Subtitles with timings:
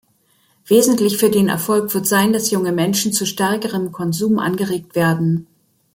[0.65, 5.45] Wesentlich für den Erfolg wird sein, dass junge Menschen zu stärkerem Konsum angeregt werden.